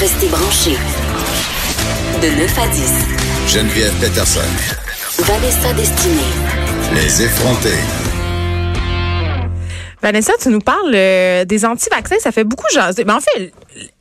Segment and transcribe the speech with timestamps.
[0.00, 0.76] Restez branchés.
[2.20, 2.92] De 9 à 10.
[3.46, 4.40] Geneviève Peterson.
[5.20, 6.32] Vanessa Destinée.
[6.92, 7.78] Les effrontés.
[10.02, 12.18] Vanessa, tu nous parles euh, des anti-vaccins.
[12.18, 13.04] Ça fait beaucoup jaser.
[13.04, 13.52] Mais en fait,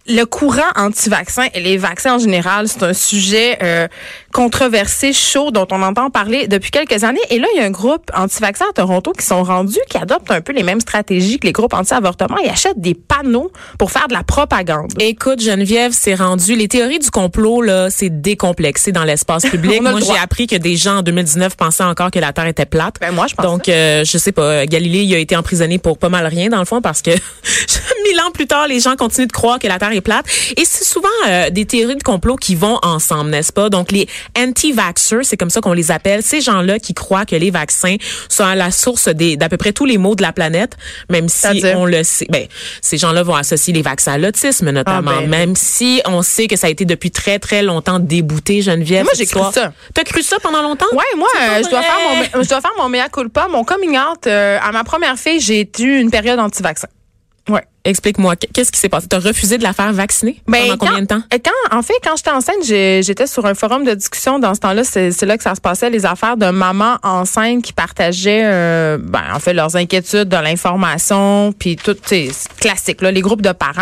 [0.05, 3.87] le courant anti-vaccin et les vaccins en général, c'est un sujet euh,
[4.33, 7.21] controversé, chaud, dont on entend parler depuis quelques années.
[7.29, 10.31] Et là, il y a un groupe anti-vaccin à Toronto qui sont rendus, qui adoptent
[10.31, 12.37] un peu les mêmes stratégies que les groupes anti-avortement.
[12.43, 14.91] Ils achètent des panneaux pour faire de la propagande.
[14.99, 16.55] Écoute, Geneviève, c'est rendu.
[16.55, 19.81] Les théories du complot, là, c'est décomplexé dans l'espace public.
[19.81, 22.65] Le Moi, j'ai appris que des gens en 2019 pensaient encore que la Terre était
[22.65, 22.95] plate.
[22.99, 24.65] Ben, moi, je pense Donc, euh, je sais pas.
[24.65, 27.11] Galilée, il a été emprisonné pour pas mal rien, dans le fond, parce que
[28.05, 30.25] mille ans plus tard, les gens continuent de croire que la Terre est plate.
[30.57, 33.69] Et c'est souvent euh, des théories de complot qui vont ensemble, n'est-ce pas?
[33.69, 34.07] Donc, les
[34.37, 37.95] anti-vaxxers, c'est comme ça qu'on les appelle, ces gens-là qui croient que les vaccins
[38.29, 40.77] sont à la source des- d'à peu près tous les maux de la planète,
[41.09, 42.27] même si on le sait.
[42.29, 42.45] Ben,
[42.81, 45.29] ces gens-là vont associer les vaccins à l'autisme, notamment, Ah, ben.
[45.29, 49.03] même si on sait que ça a été depuis très, très longtemps débouté, Geneviève.
[49.03, 49.73] Moi, j'ai cru ça.
[49.93, 50.85] T'as cru ça pendant longtemps?
[50.93, 51.97] Ouais, moi, euh, je dois faire
[52.35, 54.27] mon, je dois faire mon mea culpa, mon coming out.
[54.27, 56.87] euh, à ma première fille, j'ai eu une période anti-vaccin.
[57.85, 59.07] Explique-moi, qu'est-ce qui s'est passé?
[59.09, 60.41] T'as refusé de la faire vacciner?
[60.47, 61.21] Ben, pendant combien quand- de temps?
[61.43, 64.39] Quand, en fait, quand j'étais enceinte, j'étais sur un forum de discussion.
[64.39, 67.73] Dans ce temps-là, c'est là que ça se passait, les affaires de mamans enceintes qui
[67.73, 73.01] partageaient, euh, ben, en fait, leurs inquiétudes, de l'information, puis tout, tu sais, c'est classique,
[73.01, 73.81] là, les groupes de parents.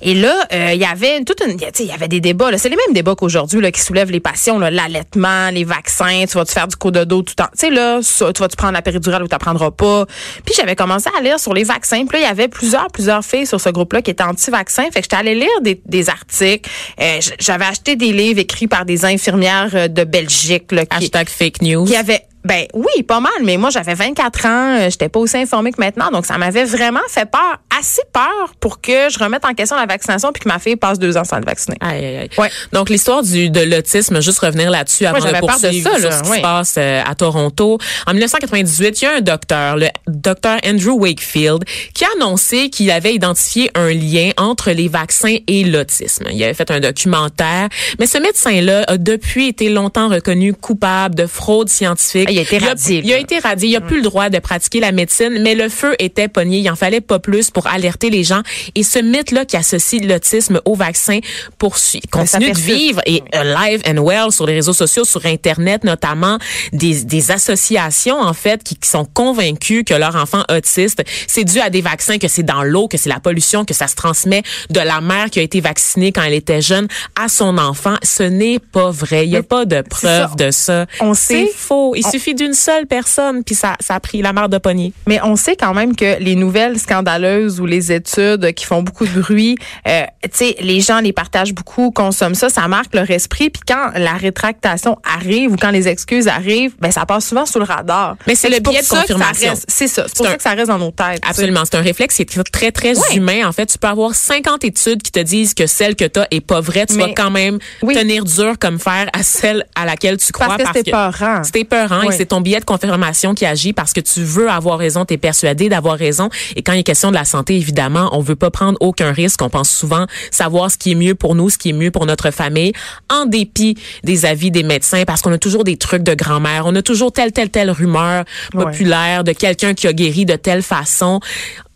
[0.00, 2.56] Et là, euh, il y avait toute une, tu sais, il y avait des débats.
[2.56, 6.24] C'est les mêmes débats qu'aujourd'hui, là, qui soulèvent les passions, là, l'allaitement, les vaccins.
[6.28, 8.40] Tu vas-tu faire du coup de dos tout le temps Tu sais là, ça, tu
[8.40, 10.06] vas-tu prendre la péridurale ou tu prendras pas?
[10.46, 12.04] Puis j'avais commencé à lire sur les vaccins.
[12.06, 14.84] Puis là, il y avait plusieurs, plusieurs filles sur ce groupe-là qui étaient anti-vaccins.
[14.84, 16.68] Fait que j'étais allée lire des, des articles.
[17.00, 21.28] Euh, j'avais acheté des livres écrits par des infirmières euh, de Belgique là, qui, Hashtag
[21.28, 21.84] fake news.
[21.84, 25.36] qui avaient ben oui, pas mal, mais moi j'avais 24 ans, euh, j'étais pas aussi
[25.36, 29.44] informée que maintenant, donc ça m'avait vraiment fait peur, assez peur pour que je remette
[29.44, 31.76] en question la vaccination puis que ma fille passe deux ans sans être vaccinée.
[31.80, 32.30] Aïe, aïe, aïe.
[32.38, 32.50] Ouais.
[32.72, 35.98] Donc, l'histoire du de l'autisme, juste revenir là-dessus avant Ouais, de peur de poursuivre ça,
[35.98, 37.78] sur là, ce qui se passe euh, à Toronto.
[38.06, 41.64] En 1998, il y a un docteur, le docteur Andrew Wakefield,
[41.94, 46.26] qui a annoncé qu'il avait identifié un lien entre les vaccins et l'autisme.
[46.30, 51.26] Il avait fait un documentaire, mais ce médecin-là a depuis été longtemps reconnu coupable de
[51.26, 52.33] fraude scientifique.
[52.34, 53.68] Il a été radié, Il a, été radié.
[53.70, 56.58] Il a plus le droit de pratiquer la médecine, mais le feu était pogné.
[56.58, 58.42] Il en fallait pas plus pour alerter les gens.
[58.74, 61.18] Et ce mythe-là qui associe l'autisme au vaccin
[61.58, 65.84] poursuit, ça continue de vivre et alive and well sur les réseaux sociaux, sur Internet
[65.84, 66.38] notamment,
[66.72, 71.60] des, des associations en fait qui, qui sont convaincus que leur enfant autiste, c'est dû
[71.60, 74.42] à des vaccins, que c'est dans l'eau, que c'est la pollution, que ça se transmet
[74.70, 76.88] de la mère qui a été vaccinée quand elle était jeune
[77.20, 77.94] à son enfant.
[78.02, 79.26] Ce n'est pas vrai.
[79.26, 79.82] Il n'y a Mais pas de ça.
[79.82, 80.86] preuve de ça.
[81.00, 81.94] On C'est sait- faux.
[81.94, 84.94] Il on- suffit d'une seule personne, puis ça, ça a pris la mare de poignée.
[85.06, 89.04] Mais on sait quand même que les nouvelles scandaleuses ou les études qui font beaucoup
[89.06, 93.10] de bruit, euh, tu sais, les gens les partagent beaucoup, consomment ça, ça marque leur
[93.10, 93.50] esprit.
[93.50, 97.58] Puis quand la rétractation arrive ou quand les excuses arrivent, ben ça passe souvent sous
[97.58, 98.16] le radar.
[98.26, 99.52] Mais c'est le biais de confirmation.
[99.68, 100.04] C'est ça.
[100.06, 101.22] C'est pour ça que ça reste dans nos têtes.
[101.28, 103.66] Absolument, c'est un réflexe qui est très très humain en fait.
[103.66, 106.60] Tu peux avoir 50 études qui te disent que celle que tu as est pas
[106.60, 107.94] vraie, tu Mais- vas quand même Oui.
[107.94, 111.42] tenir dur comme fer à celle à laquelle tu crois Parce que c'est épeurant.
[111.42, 112.13] C'est épeurant Oui.
[112.16, 115.18] C'est ton billet de confirmation qui agit parce que tu veux avoir raison, tu es
[115.18, 118.50] persuadé d'avoir raison et quand il est question de la santé évidemment, on veut pas
[118.50, 121.70] prendre aucun risque, on pense souvent savoir ce qui est mieux pour nous, ce qui
[121.70, 122.72] est mieux pour notre famille
[123.10, 126.74] en dépit des avis des médecins parce qu'on a toujours des trucs de grand-mère, on
[126.74, 128.64] a toujours telle telle telle rumeur Ouais.
[128.64, 131.20] populaire de quelqu'un qui a guéri de telle façon.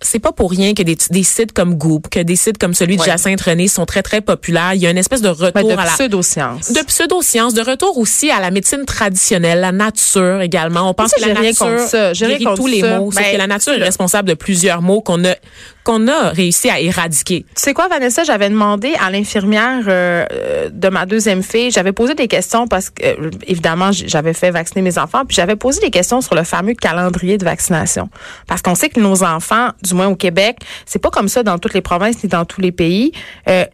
[0.01, 2.95] C'est pas pour rien que des, des sites comme Goop, que des sites comme celui
[2.97, 3.07] de Ouais.
[3.09, 4.75] Jacinthe René sont très très populaires.
[4.75, 6.73] Il y a une espèce de retour Ben, de à la pseudo-science.
[6.73, 10.89] de pseudo-sciences, de retour aussi à la médecine traditionnelle, la nature également.
[10.89, 12.13] On pense Ça, que la j'ai rien nature contre ça?
[12.55, 15.35] Tous les maux, Ben, que la nature est responsable de plusieurs maux qu'on a
[15.89, 17.47] qu'on a réussi à éradiquer?
[17.57, 21.93] Tu sais quoi, Vanessa, j'avais demandé à l'infirmière euh, euh, de ma deuxième fille, j'avais
[21.93, 25.81] posé des questions parce que, euh, évidemment, j'avais fait vacciner mes enfants, puis j'avais posé
[25.81, 28.11] des questions sur le fameux calendrier de vaccination.
[28.47, 31.57] Parce qu'on sait que nos enfants, du moins au Québec, c'est pas comme ça dans
[31.59, 33.13] toutes les provinces ni dans tous les pays.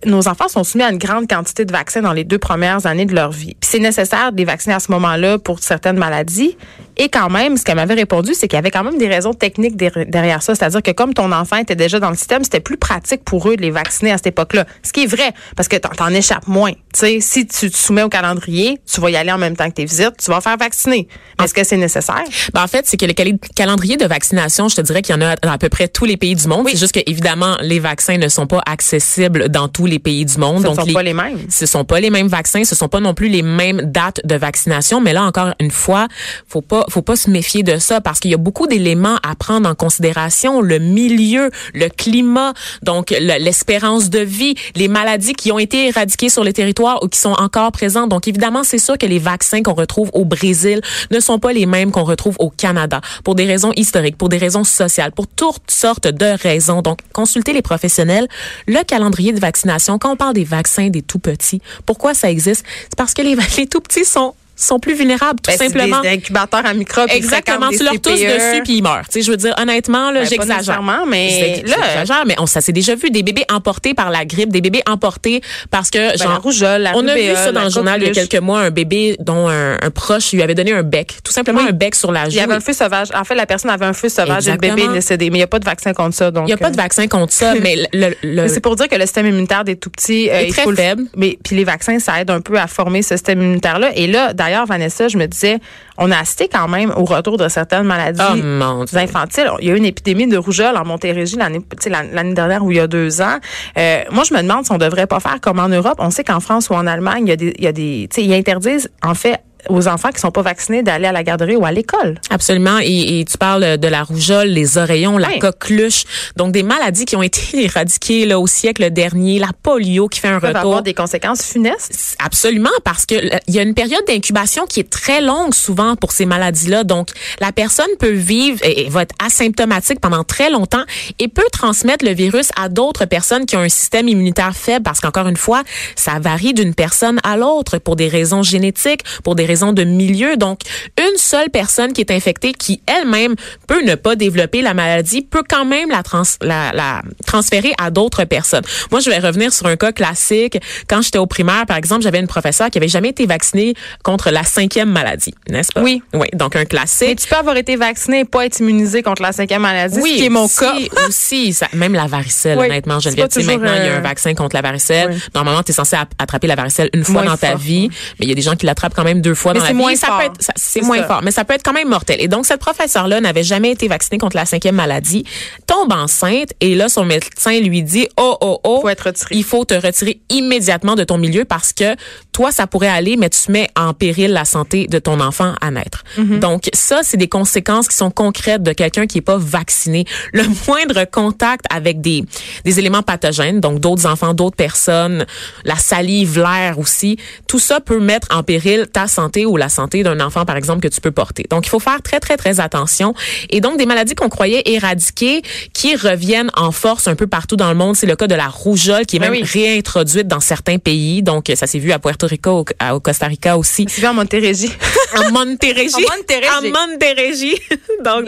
[0.06, 3.06] Nos enfants sont soumis à une grande quantité de vaccins dans les deux premières années
[3.06, 3.56] de leur vie.
[3.61, 6.56] Puis c'est nécessaire de les vacciner à ce moment-là pour certaines maladies.
[6.96, 9.34] Et quand même, ce qu'elle m'avait répondu, c'est qu'il y avait quand même des raisons
[9.34, 10.55] techniques der- derrière ça.
[10.55, 13.56] C'est-à-dire que comme ton enfant était déjà dans le système, c'était plus pratique pour eux
[13.56, 14.66] de les vacciner à cette époque-là.
[14.82, 16.72] Ce qui est vrai, parce que t'en, échappes moins.
[16.72, 19.68] Tu sais, si tu te soumets au calendrier, tu vas y aller en même temps
[19.68, 21.08] que tes visites, tu vas faire vacciner.
[21.42, 22.24] Est-ce que c'est nécessaire?
[22.52, 23.12] Ben, en fait, c'est que le
[23.54, 26.04] calendrier de vaccination, je te dirais qu'il y en a dans à peu près tous
[26.04, 26.66] les pays du monde.
[26.66, 26.72] Oui.
[26.72, 30.38] C'est juste que évidemment, les vaccins ne sont pas accessibles dans tous les pays du
[30.38, 30.62] monde.
[30.62, 31.38] Ce ne sont pas les mêmes.
[31.48, 34.36] Ce sont pas les mêmes vaccins, ce sont pas non plus les mêmes dates de
[34.36, 35.00] vaccination.
[35.00, 36.06] Mais là encore une fois,
[36.48, 39.34] faut pas, faut pas se méfier de ça parce qu'il y a beaucoup d'éléments à
[39.34, 40.60] prendre en considération.
[40.60, 42.52] Le milieu, le climat,
[42.82, 47.08] donc le- l'espérance de vie, les maladies qui ont été éradiquées sur le territoire ou
[47.08, 48.08] qui sont encore présentes.
[48.11, 50.81] Donc évidemment, c'est sûr que les vaccins qu'on retrouve au Brésil
[51.11, 54.38] ne sont pas les mêmes qu'on retrouve au Canada pour des raisons historiques, pour des
[54.38, 56.82] raisons sociales, pour toutes sortes de raisons.
[56.82, 58.29] Donc consultez les professionnels.
[58.67, 62.64] Le calendrier de vaccination, quand on parle des vaccins des tout petits, pourquoi ça existe?
[62.85, 66.00] C'est parce que les, les tout petits sont sont plus vulnérables tout Ben, simplement.
[66.00, 67.08] des incubateurs à microbes.
[67.10, 69.04] Exactement, tu leur tousses dessus puis ils meurent.
[69.10, 70.82] Tu sais, je veux dire honnêtement là, Ben, j'exagère.
[71.06, 74.60] mais là- mais on ça s'est déjà vu des bébés emportés par la grippe, des
[74.60, 75.40] bébés emportés
[75.70, 78.06] parce que Ben, genre la rougeole, la on a vu ça dans le journal il
[78.06, 81.18] y a quelques mois un bébé dont un, un proche lui avait donné un bec,
[81.24, 81.68] tout simplement Oui.
[81.70, 82.30] un bec sur la joue.
[82.30, 83.08] Il y avait un feu sauvage.
[83.14, 85.30] En fait, la personne avait un feu sauvage et le bébé est décédé.
[85.30, 86.30] Mais il n'y a pas de vaccin contre ça.
[86.30, 88.88] Donc, il y a pas de euh, vaccin contre ça, mais le, c'est pour dire
[88.88, 91.04] que le système immunitaire des tout petits euh, Est très faible.
[91.16, 93.90] Mais puis les vaccins, ça aide un peu à former ce système immunitaire là.
[93.94, 95.58] Et là, d'ailleurs, Vanessa, je me disais,
[95.99, 99.50] on a assisté quand même au retour de certaines maladies Oh infantiles.
[99.61, 102.81] Il y a eu une épidémie de rougeole en Montérégie l'année, dernière ou il y
[102.81, 103.38] a deux ans.
[103.79, 105.96] Euh, moi, je me demande si on devrait pas faire comme en Europe.
[105.99, 108.08] On sait qu'en France ou en Allemagne, il y a des, il y a des,
[108.11, 111.22] tu sais, ils interdisent en fait aux enfants qui sont pas vaccinés d'aller à la
[111.22, 112.20] garderie ou à l'école.
[112.31, 112.78] Absolument.
[112.82, 115.38] Et, et tu parles de la rougeole, les oreillons, la Oui.
[115.38, 116.05] coqueluche.
[116.37, 119.38] Donc, des maladies qui ont été éradiquées là, au siècle dernier.
[119.38, 120.61] La polio qui fait un Ça peuvent retour.
[120.70, 122.16] avoir des conséquences funestes.
[122.25, 125.96] Absolument, parce que euh, il y a une période d'incubation qui est très longue souvent
[125.96, 126.84] pour ces maladies-là.
[126.84, 127.08] Donc,
[127.40, 130.84] la personne peut vivre et, et va être asymptomatique pendant très longtemps
[131.19, 135.00] et peut transmettre le virus à d'autres personnes qui ont un système immunitaire faible, parce
[135.00, 135.62] qu'encore une fois,
[135.96, 140.36] ça varie d'une personne à l'autre pour des raisons génétiques, pour des raisons de milieu.
[140.36, 140.60] Donc,
[140.98, 143.34] une seule personne qui est infectée, qui elle-même
[143.66, 147.90] peut ne pas développer la maladie, peut quand même la, trans la, la transférer à
[147.90, 148.64] d'autres personnes.
[148.90, 150.58] Moi, je vais revenir sur un cas classique.
[150.88, 154.30] Quand j'étais au primaire, par exemple, j'avais une professeure qui avait jamais été vaccinée contre
[154.30, 155.82] la cinquième maladie, n'est-ce pas?
[155.82, 156.02] Oui.
[156.12, 157.20] Oui, donc un Mais classique.
[157.20, 160.16] tu peux avoir été vacciné et pas être immunisé contre la cinquième maladie, Oui, ce
[160.18, 160.74] qui est mon aussi, cas.
[161.08, 163.98] aussi, ça- même la varicelle, Oui, honnêtement, pas Tu sais, maintenant, il y a un
[163.98, 165.10] euh, vaccin contre la varicelle.
[165.12, 165.18] Oui.
[165.34, 167.58] Normalement, tu es censé attraper la varicelle une fois Moins dans ta fort.
[167.58, 169.64] vie, mais il y a des gens qui l'attrapent quand même deux fois Mais dans
[169.64, 169.79] la c'est vie.
[169.79, 170.19] moins ça fort.
[170.19, 171.06] peut être, c'est moins ça.
[171.06, 172.17] fort, mais ça peut être quand même mortel.
[172.20, 175.25] Et donc, cette professeure-là n'avait jamais été vaccinée contre la cinquième maladie,
[175.67, 178.81] tombe enceinte, et là, son médecin lui dit, oh, oh, oh.
[178.82, 179.35] Faut être retiré.
[179.35, 181.96] Il faut te retirer immédiatement de ton milieu parce que
[182.32, 185.70] toi, ça pourrait aller, mais tu mets en péril la santé de ton enfant à
[185.70, 186.05] naître.
[186.19, 186.38] Mm-hmm.
[186.40, 190.05] Donc, ça, c'est des conséquences qui sont concrètes de quelqu'un qui est pas vacciné.
[190.32, 192.25] Le moindre contact avec des,
[192.64, 195.26] des éléments pathogènes, donc d'autres enfants, d'autres personnes,
[195.64, 197.19] la salive, l'air aussi,
[197.49, 200.81] tout ça peut mettre en péril ta santé ou la santé d'un enfant, par exemple,
[200.81, 201.44] que tu peux porter.
[201.50, 203.14] Donc, il faut faire très, très, très attention.
[203.50, 205.42] Et donc, des maladies qu'on croyait éradiquées
[205.72, 208.48] qui reviennent en force un peu partout dans le monde, c'est le cas de la
[208.48, 209.48] rougeole qui est Ben même oui.
[209.50, 211.22] réintroduite dans certains pays.
[211.22, 213.86] Donc, ça s'est vu à Puerto Rico, au, Costa Rica aussi.
[213.88, 214.70] C'est vu en Montérégie.
[215.16, 215.94] En Montérégie.
[215.94, 216.48] En Montérégie.
[216.56, 217.60] En Montérégie.
[218.04, 218.26] Donc,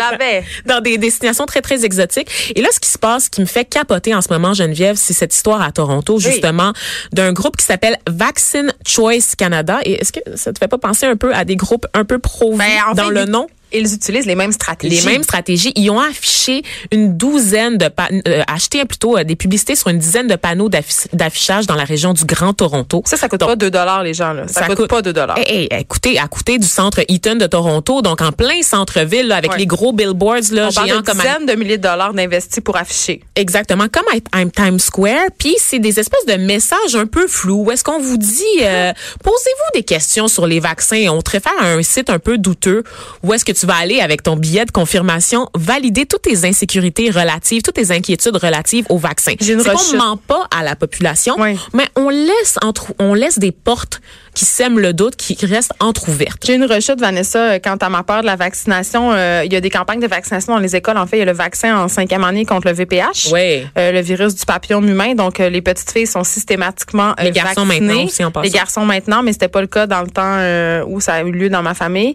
[0.66, 2.52] dans des destinations très, très exotiques.
[2.54, 4.96] Et là, ce qui se passe, ce qui me fait capoter en ce moment, Geneviève,
[4.96, 6.72] c'est cette histoire à Toronto, justement,
[7.12, 9.78] d'un groupe qui s'appelle Vaccine Choice Canada.
[9.84, 12.18] Et est-ce que ça te fait pas penser un peu à des groupes un peu
[12.18, 13.46] pro-vie Ben, en dans le nom?
[13.72, 15.04] Ils utilisent les mêmes stratégies.
[15.04, 15.72] les mêmes stratégies.
[15.74, 19.98] Ils ont affiché une douzaine de pa- euh, acheté plutôt euh, des publicités sur une
[19.98, 23.02] dizaine de panneaux d'affi- d'affichage dans la région du Grand Toronto.
[23.06, 24.46] Ça, ça coûte Donc, pas 2 dollars, les gens, là.
[24.48, 25.36] Ça, coûte, pas 2 dollars.
[25.38, 29.52] Hey, hey, écoutez, à côté du centre Eaton de Toronto, donc en plein centre-ville, avec
[29.52, 29.58] Ouais.
[29.58, 32.60] les gros billboards là, On parle de comme à- dizaines de milliers de dollars d'investis
[32.62, 33.20] pour afficher.
[33.34, 35.26] Exactement, comme à à Times Square.
[35.38, 37.64] Puis c'est des espèces de messages un peu flous.
[37.66, 38.92] Où est-ce qu'on vous dit, euh,
[39.24, 41.06] posez-vous des questions sur les vaccins.
[41.10, 42.82] On te réfère à un site un peu douteux.
[43.22, 47.10] Où est-ce que tu vas aller avec ton billet de confirmation, valider toutes tes insécurités
[47.10, 49.32] relatives, toutes tes inquiétudes relatives au vaccin.
[49.40, 51.58] C'est qu'on ment pas à la population, Oui.
[51.72, 54.00] mais on laisse entre, on laisse des portes
[54.34, 56.42] qui sèment le doute, qui restent entrouvertes.
[56.44, 59.10] J'ai une rechute, Vanessa, euh, quant à ma peur de la vaccination.
[59.14, 60.98] Euh, il y a des campagnes de vaccination dans les écoles.
[60.98, 63.30] En fait, il y a le vaccin en cinquième année contre le VPH.
[63.32, 63.64] Oui.
[63.78, 65.14] Euh, le virus du papillon humain.
[65.14, 67.86] Donc, euh, les petites filles sont systématiquement Les garçons vaccinées.
[67.88, 68.44] maintenant aussi, en passant.
[68.44, 71.32] Les garçons maintenant, mais c'était pas le cas dans le temps où ça a eu
[71.32, 72.14] lieu dans ma famille.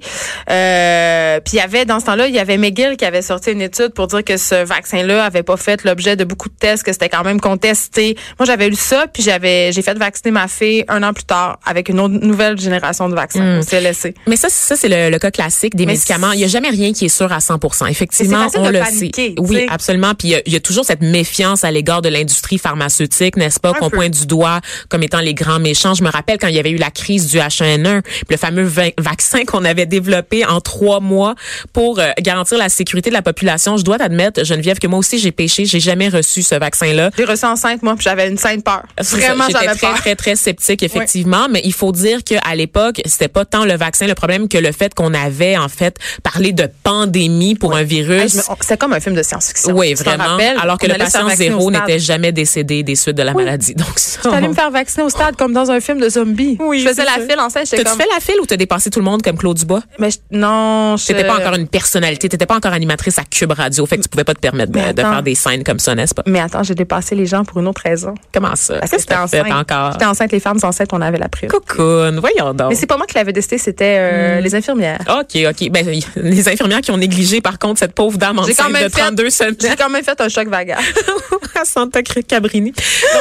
[0.52, 3.52] Euh, puis il y avait, dans ce temps-là, il y avait McGill qui avait sorti
[3.52, 6.84] une étude pour dire que ce vaccin-là avait pas fait l'objet de beaucoup de tests,
[6.84, 8.16] que c'était quand même contesté.
[8.40, 11.60] Moi, j'avais lu ça, puis j'avais, j'ai fait vacciner ma fille un an plus tard
[11.66, 14.14] avec une autre nouvelle génération de vaccins au CLSC.
[14.28, 16.32] Mais ça, c'est- ça c'est le, le cas classique des Mais médicaments.
[16.34, 19.36] Il n'y a jamais rien qui est sûr à 100% Effectivement, on le paniquer, sait.
[19.38, 20.14] Oui, absolument.
[20.16, 23.74] Puis il y a- y, toujours cette méfiance à l'égard de l'industrie pharmaceutique, n'est-ce pas,
[23.74, 24.60] qu'on pointe du doigt
[24.90, 25.94] comme étant les grands méchants.
[25.94, 28.64] Je me rappelle quand il y avait eu la crise du H1N1, puis le fameux
[28.64, 31.36] va- vaccin qu'on avait développé en trois mois mois
[31.74, 33.78] pour euh, garantir la sécurité de la population.
[33.78, 35.66] Je dois t'admettre, Geneviève, que moi aussi j'ai péché.
[35.66, 37.10] J'ai jamais reçu ce vaccin-là.
[37.18, 38.84] J'ai reçu enceinte, moi, puis j'avais une sainte peur.
[39.00, 39.94] Vraiment, j'avais très, peur.
[39.96, 41.48] très, très sceptique, effectivement.
[41.50, 44.72] Mais il faut dire qu'à l'époque, c'était pas tant le vaccin le problème que le
[44.72, 48.34] fait qu'on avait, en fait, parlé de pandémie pour un Hey, virus.
[48.36, 49.74] je on- C'est comme un film de science-fiction.
[49.76, 50.38] Oui, vraiment.
[50.62, 53.74] Alors que le patient zéro n'était jamais décédé des suites de la maladie.
[53.76, 56.58] Donc, ça, J'étais allée me faire vacciner au stade comme dans un film de zombies.
[56.60, 57.66] Oui, je faisais la file enceinte.
[57.66, 58.02] J'étais T'as-tu comme.
[58.08, 59.82] fait la file ou t'as dépassé tout le monde comme Claude Dubois?
[60.00, 61.06] Mais je- non, je.
[61.14, 64.10] T'étais pas encore une personnalité, t'étais pas encore animatrice à Cube Radio, fait que tu
[64.10, 66.24] pouvais pas te permettre de, faire des scènes comme ça, n'est-ce pas?
[66.26, 68.14] Mais attends, j'ai dépassé les gens pour une autre raison.
[68.34, 68.80] Comment ça?
[68.80, 69.52] Parce que j'étais enceinte.
[69.52, 69.92] encore?
[69.94, 71.50] J'étais enceinte, les femmes enceintes, on avait la prise.
[71.50, 72.70] Cocoon, voyons donc.
[72.70, 74.44] Mais c'est pas moi qui l'avais décidé, c'était euh, Hmm.
[74.44, 75.00] les infirmières.
[75.10, 75.70] OK, OK.
[75.72, 79.56] Ben, les infirmières qui ont négligé, par contre, cette pauvre dame enceinte de 32 semaines.
[79.60, 80.80] J'ai quand même fait un choc vagal.
[81.60, 82.72] à Santa Cabrini.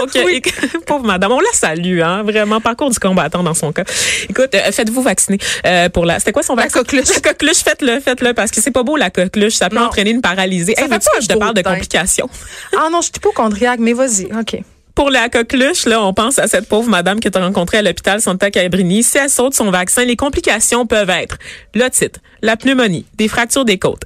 [0.00, 0.52] Donc, euh, éc-
[0.86, 3.82] pauvre madame, on la salue, hein, vraiment, parcours du combattant dans son cas.
[4.28, 6.18] Écoute, euh, faites-vous vacciner euh, pour la...
[6.18, 6.80] C'était quoi son La vaccin?
[6.80, 7.08] coqueluche.
[7.22, 9.54] La coqueluche, faites-le, faites-le, parce que c'est pas beau, la coqueluche.
[9.54, 9.82] Ça peut Non.
[9.86, 10.74] entraîner une paralysie.
[10.76, 12.28] Ça Hey, fait pas que je te parle de complications?
[12.76, 14.26] Ah non, je suis hypochondriaque, mais vas-y.
[14.38, 14.60] OK.
[14.94, 17.82] Pour la coqueluche, là, on pense à cette pauvre madame que tu as rencontrée à
[17.82, 19.02] l'hôpital Santa Cabrini.
[19.02, 21.38] Si elle saute son vaccin, les complications peuvent être
[21.74, 24.02] l'otite, la pneumonie, des fractures des côtes,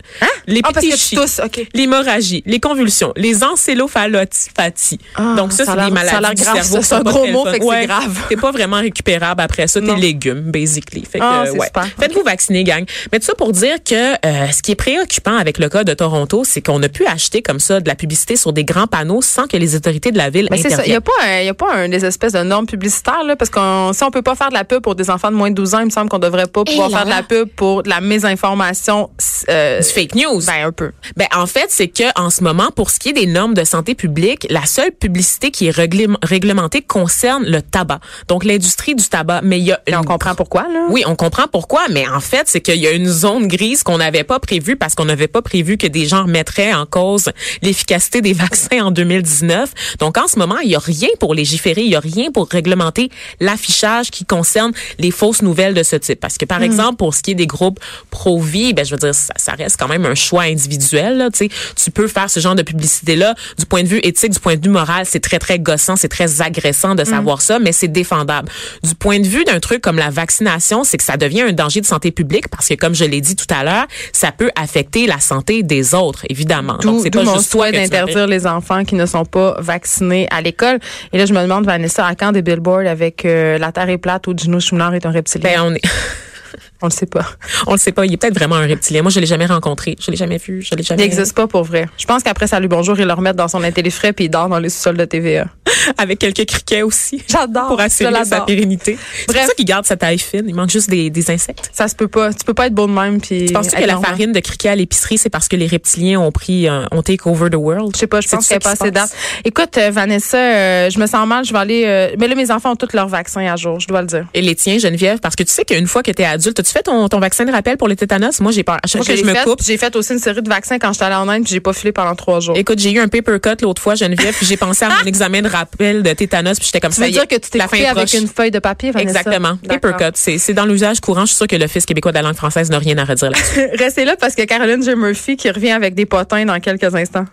[0.46, 1.66] les Ah, parce que pétichis, tu tousses, OK.
[1.74, 4.98] l'hémorragie, les convulsions, les encéphalopathies.
[5.16, 6.82] Ah, Donc ça, c'est des ça a maladies du grave, cerveau.
[6.82, 8.18] C'est un gros mot, fait que c'est grave.
[8.28, 9.80] T'es pas vraiment récupérable après ça.
[9.80, 11.04] T'es légumes, basically.
[11.10, 11.66] Fait que, Ah, c'est ouais.
[11.66, 11.86] super.
[11.98, 12.84] Faites-vous vacciner, gang.
[13.12, 13.94] Mais tout ça pour dire que
[14.26, 17.42] euh, ce qui est préoccupant avec le cas de Toronto, c'est qu'on a pu acheter
[17.42, 20.30] comme ça de la publicité sur des grands panneaux sans que les autorités de la
[20.30, 20.68] ville Mais ça.
[20.68, 20.96] Il n'y interviennent.
[20.96, 23.50] a pas, un- il y a pas un, des espèces de normes publicitaires, là, parce
[23.50, 25.54] qu'on, si on peut pas faire de la pub pour des enfants de moins de
[25.54, 27.82] 12 ans, il me semble qu'on devrait pas pouvoir là faire de la pub pour
[27.82, 29.10] de la mésinformation.
[29.48, 30.40] euh, Du fake news.
[30.46, 30.92] ben, un peu.
[31.16, 33.64] Ben en fait, c'est que en ce moment, pour ce qui est des normes de
[33.64, 35.74] santé publique, la seule publicité qui est
[36.22, 38.00] réglementée concerne le tabac.
[38.28, 39.40] Donc l'industrie du tabac.
[39.42, 40.86] Mais il y a Et on une comprend pourquoi, là?
[40.90, 43.98] Oui, on comprend pourquoi, mais en fait, c'est qu'il y a une zone grise qu'on
[43.98, 47.30] n'avait pas prévue parce qu'on n'avait pas prévu que des gens remettraient en cause
[47.62, 49.72] l'efficacité des vaccins en 2019.
[49.98, 52.48] Donc, en ce moment, il y a rien pour légiférer, il y a rien pour
[52.48, 56.20] réglementer l'affichage qui concerne les fausses nouvelles de ce type.
[56.20, 57.80] Parce que, par exemple, pour ce qui est des groupes
[58.14, 61.90] pro-vie, ben, je veux dire, ça, ça reste quand même un choix individuel, là, tu
[61.90, 63.35] peux faire ce genre de publicité-là.
[63.59, 66.09] Du point de vue éthique, du point de vue moral, c'est très, très gossant, c'est
[66.09, 68.49] très agressant de savoir ça, mais c'est défendable.
[68.85, 71.80] Du point de vue d'un truc comme la vaccination, c'est que ça devient un danger
[71.80, 75.09] de santé publique parce que, comme je l'ai dit tout à l'heure, ça peut affecter
[75.09, 76.78] la santé des autres, évidemment.
[76.78, 80.40] Donc, c'est pas mon juste souhait d'interdire les enfants qui ne sont pas vaccinés à
[80.40, 80.78] l'école.
[81.12, 83.99] Et là, je me demande, Vanessa, à quand des billboards avec euh, La Terre est
[83.99, 85.50] plate ou Gino Chouinard est un reptilien?
[85.50, 85.83] Ben, on est,
[86.82, 87.26] on le sait pas.
[87.66, 88.04] on le sait pas.
[88.04, 89.02] Il est peut-être vraiment un reptilien.
[89.02, 89.96] Moi, je l'ai jamais rencontré.
[90.00, 90.62] Je l'ai jamais vu.
[90.62, 91.02] Je l'ai Il jamais.
[91.02, 91.86] n'existe pas pour vrai.
[91.98, 94.58] Je pense qu'après Salut Bonjour, ils le remettent dans son intellifrais puis il dort dans
[94.58, 95.46] les sous-sols de TVA.
[95.98, 97.22] Avec quelques criquets aussi.
[97.28, 97.68] J'adore.
[97.68, 98.98] Pour assurer sa pérennité.
[99.20, 100.44] C'est pour ça qu'il garde sa taille fine.
[100.46, 101.70] Il manque juste des, des insectes.
[101.72, 102.32] Ça se peut pas.
[102.32, 103.46] Tu peux pas être beau de même puis.
[103.46, 106.32] Tu penses que la farine de criquet à l'épicerie, c'est parce que les reptiliens ont
[106.32, 107.92] pris, euh, ont take over the world?
[107.94, 109.10] Je sais pas, je pense qu'elle pas se assez date.
[109.44, 112.14] Écoute, euh, Vanessa, euh, je me sens mal, je vais aller.
[112.18, 114.26] mais là, mes enfants ont tous leurs vaccins à jour, je dois le dire.
[114.34, 116.73] Et les tiens, Geneviève, parce que tu sais qu'une fois que tu es adulte, as-tu
[116.73, 118.40] fait ton, ton vaccin de rappel pour le tétanos?
[118.40, 118.78] Moi, j'ai peur.
[118.83, 120.78] À chaque fois que je me fait, coupe, J'ai fait aussi une série de vaccins
[120.78, 122.56] quand j'étais allée en Inde, puis j'ai pas filé pendant trois jours.
[122.56, 125.42] Écoute, j'ai eu un paper cut l'autre fois, Geneviève, puis j'ai pensé à mon examen
[125.42, 127.02] de rappel de tétanos, puis j'étais comme tu ça.
[127.02, 128.21] veux y dire que tu t'es coupé avec proche.
[128.21, 129.21] une feuille de papier, Vanessa?
[129.21, 129.59] Exactement.
[129.68, 130.12] Paper cut.
[130.14, 131.23] C'est c'est dans l'usage courant.
[131.23, 133.68] Je suis sûre que l'Office québécois de la langue française n'a rien à redire là-dessus.
[133.78, 134.94] Restez là parce que Caroline J.
[134.94, 137.25] Murphy qui revient avec des potins dans quelques instants.